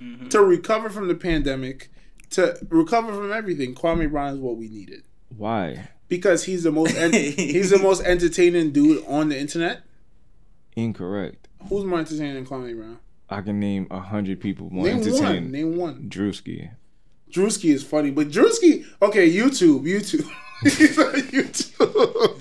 [0.00, 0.28] Mm-hmm.
[0.28, 1.90] to recover from the pandemic,
[2.30, 3.74] to recover from everything.
[3.74, 5.02] Kwame Brown is what we needed
[5.36, 5.88] Why?
[6.08, 9.82] because he's the most en- he's the most entertaining dude on the internet.
[10.76, 11.48] Incorrect.
[11.68, 12.98] Who's more entertaining than Kwame Brown?
[13.28, 15.08] I can name a hundred people more Name one.
[15.08, 15.50] entertaining.
[15.50, 16.08] Name one.
[16.08, 16.70] Drewski.
[17.30, 20.28] Drewski is funny, but Drewski, okay, YouTube, YouTube,
[20.62, 22.39] he's on YouTube.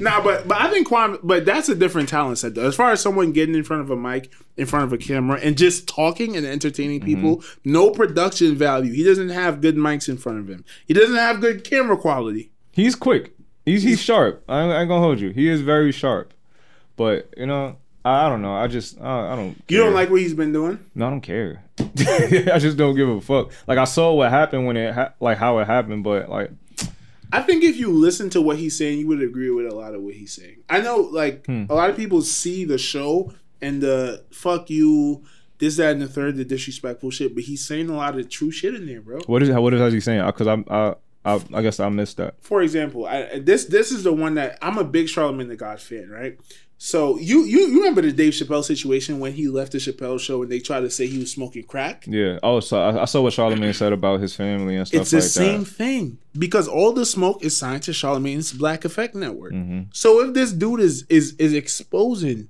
[0.00, 2.54] Nah, but but I think Kwame, but that's a different talent set.
[2.54, 2.66] Though.
[2.66, 5.38] As far as someone getting in front of a mic, in front of a camera,
[5.40, 7.72] and just talking and entertaining people, mm-hmm.
[7.72, 8.92] no production value.
[8.92, 10.64] He doesn't have good mics in front of him.
[10.86, 12.50] He doesn't have good camera quality.
[12.72, 13.34] He's quick.
[13.64, 14.42] He's he's sharp.
[14.48, 15.30] I, ain't- I ain't gonna hold you.
[15.30, 16.32] He is very sharp.
[16.96, 18.54] But you know, I, I don't know.
[18.54, 19.56] I just I, I don't.
[19.68, 20.78] You don't like what he's been doing?
[20.94, 21.62] No, I don't care.
[21.78, 23.52] I just don't give a fuck.
[23.66, 26.50] Like I saw what happened when it ha- like how it happened, but like
[27.32, 29.94] I think if you listen to what he's saying, you would agree with a lot
[29.94, 30.58] of what he's saying.
[30.68, 31.64] I know, like Hmm.
[31.68, 35.22] a lot of people see the show and the fuck you,
[35.58, 38.50] this, that, and the third, the disrespectful shit, but he's saying a lot of true
[38.50, 39.20] shit in there, bro.
[39.26, 40.24] what is what is he saying?
[40.24, 42.34] Because I'm I, I I guess I missed that.
[42.40, 45.78] For example, I, this this is the one that I'm a big Charlamagne the God
[45.80, 46.38] fan, right?
[46.82, 50.42] So you you you remember the Dave Chappelle situation when he left the Chappelle show
[50.42, 52.06] and they tried to say he was smoking crack?
[52.06, 52.38] Yeah.
[52.42, 55.16] Oh, so I, I saw what Charlamagne said about his family and stuff like that.
[55.18, 55.70] It's the like same that.
[55.70, 59.52] thing because all the smoke is signed to Charlamagne's Black Effect Network.
[59.52, 59.90] Mm-hmm.
[59.92, 62.48] So if this dude is is is exposing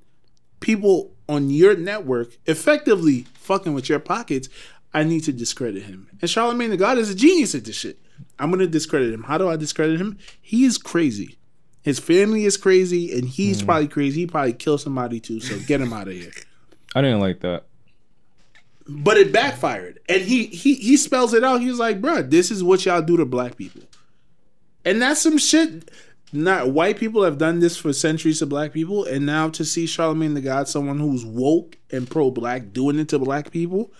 [0.61, 4.48] people on your network, effectively fucking with your pockets,
[4.95, 6.06] I need to discredit him.
[6.20, 7.98] And Charlamagne the God is a genius at this shit.
[8.39, 9.25] I'm gonna discredit him.
[9.25, 10.19] How do I discredit him?
[10.41, 11.39] He is crazy.
[11.83, 13.67] His family is crazy, and he's hmm.
[13.67, 14.23] probably crazy.
[14.23, 15.41] He probably killed somebody too.
[15.41, 16.33] So get him out of here.
[16.95, 17.64] I didn't like that.
[18.89, 21.61] But it backfired, and he he he spells it out.
[21.61, 23.83] He's like, "Bruh, this is what y'all do to black people,"
[24.84, 25.91] and that's some shit.
[26.33, 29.84] Not white people have done this for centuries to black people, and now to see
[29.84, 33.92] Charlamagne the God, someone who's woke and pro black, doing it to black people,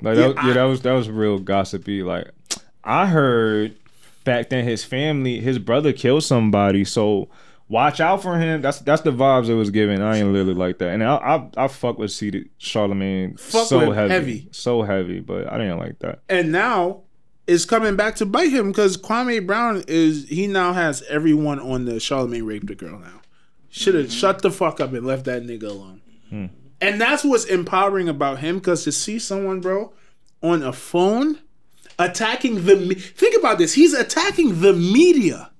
[0.00, 2.02] Like Yeah, that, yeah, I- that was that was real gossipy.
[2.02, 2.30] Like
[2.82, 3.76] I heard
[4.24, 7.28] back then his family, his brother killed somebody, so
[7.68, 8.62] watch out for him.
[8.62, 10.02] That's that's the vibes it was giving.
[10.02, 13.90] I ain't literally like that, and I I, I fuck with seated Charlamagne Fuck so
[13.92, 14.48] heavy, heavy.
[14.50, 16.20] so heavy, but I didn't like that.
[16.28, 17.02] and now
[17.46, 21.84] it's coming back to bite him because Kwame Brown is he now has everyone on
[21.84, 23.20] the Charlamagne raped the girl now.
[23.68, 24.12] Should have mm-hmm.
[24.12, 26.00] shut the fuck up and left that nigga alone.
[26.30, 26.46] Hmm.
[26.80, 29.92] And that's what's empowering about him because to see someone, bro,
[30.42, 31.40] on a phone
[31.98, 33.74] attacking the think about this.
[33.74, 35.50] He's attacking the media.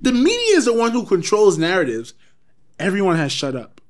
[0.00, 2.14] The media is the one who controls narratives.
[2.78, 3.80] Everyone has shut up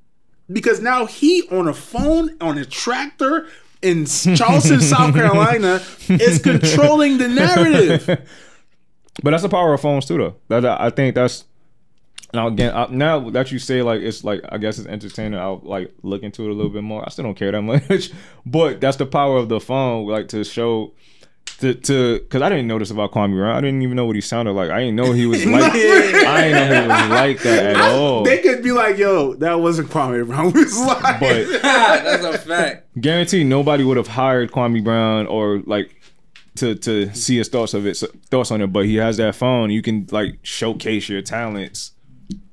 [0.50, 3.47] because now he on a phone on a tractor
[3.82, 8.26] in Charleston, South Carolina, is controlling the narrative.
[9.22, 10.37] But that's the power of phones too, though.
[10.60, 11.44] That I think that's
[12.32, 12.75] now again.
[12.75, 15.38] I, now that you say like it's like I guess it's entertaining.
[15.38, 17.04] I'll like look into it a little bit more.
[17.04, 18.10] I still don't care that much,
[18.47, 20.92] but that's the power of the phone, like to show.
[21.60, 23.56] To, to, cause I didn't notice about Kwame Brown.
[23.56, 24.70] I didn't even know what he sounded like.
[24.70, 25.72] I didn't know he was like.
[25.72, 28.22] I didn't know he was like that at all.
[28.22, 31.19] They could be like, "Yo, that wasn't Kwame Brown." We was lying.
[31.19, 33.00] But That's a fact.
[33.00, 36.00] guarantee nobody would have hired Kwame Brown or like
[36.56, 37.96] to to see his thoughts of it,
[38.30, 38.69] thoughts on it.
[38.72, 39.70] But he has that phone.
[39.70, 41.90] You can like showcase your talents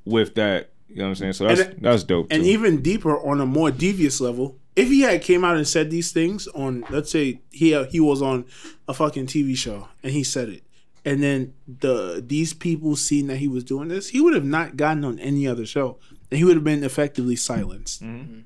[0.04, 0.70] with that.
[0.88, 1.32] You know what I'm saying?
[1.34, 2.26] So that's And- that's dope.
[2.32, 2.48] and too.
[2.48, 6.12] even deeper on a more devious level if he had came out and said these
[6.12, 8.44] things on let's say he uh, he was on
[8.86, 10.62] a fucking tv show and he said it
[11.06, 14.76] and then the these people seen that he was doing this he would have not
[14.76, 15.98] gotten on any other show.
[16.30, 18.02] And he would have been effectively silenced.
[18.02, 18.40] Mm-hmm.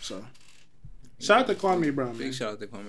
[0.00, 0.24] So
[1.18, 2.18] shout out to Kwame Brown man.
[2.18, 2.88] Big shout out to Kwame